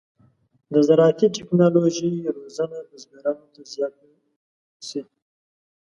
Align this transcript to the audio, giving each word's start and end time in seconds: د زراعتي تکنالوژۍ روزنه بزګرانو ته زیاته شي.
د 0.73 0.75
زراعتي 0.87 1.27
تکنالوژۍ 1.37 2.15
روزنه 2.37 2.77
بزګرانو 2.89 3.45
ته 3.53 3.61
زیاته 3.73 4.05
شي. 4.87 5.01